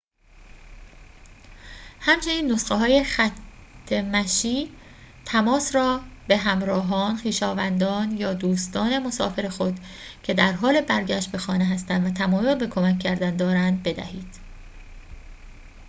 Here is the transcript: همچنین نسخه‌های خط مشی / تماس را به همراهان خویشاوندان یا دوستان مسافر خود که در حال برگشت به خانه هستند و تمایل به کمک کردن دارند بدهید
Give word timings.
همچنین 1.99 2.51
نسخه‌های 2.51 3.03
خط 3.03 3.93
مشی 3.93 4.71
/ 4.95 5.25
تماس 5.25 5.75
را 5.75 6.01
به 6.27 6.37
همراهان 6.37 7.17
خویشاوندان 7.17 8.11
یا 8.11 8.33
دوستان 8.33 8.99
مسافر 9.07 9.49
خود 9.49 9.79
که 10.23 10.33
در 10.33 10.51
حال 10.51 10.81
برگشت 10.81 11.31
به 11.31 11.37
خانه 11.37 11.65
هستند 11.65 12.05
و 12.05 12.09
تمایل 12.09 12.55
به 12.55 12.67
کمک 12.67 12.99
کردن 12.99 13.35
دارند 13.35 13.83
بدهید 13.83 14.35